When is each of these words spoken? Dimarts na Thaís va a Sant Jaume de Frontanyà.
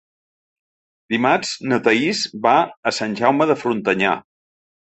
Dimarts 1.15 1.51
na 1.73 1.79
Thaís 1.89 2.23
va 2.47 2.57
a 2.93 2.95
Sant 3.01 3.17
Jaume 3.21 3.49
de 3.53 3.59
Frontanyà. 3.67 4.19